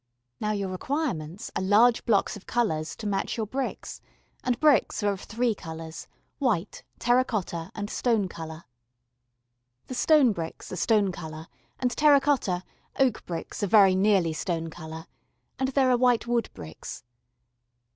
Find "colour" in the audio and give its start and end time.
8.27-8.63, 11.11-11.45, 14.71-15.05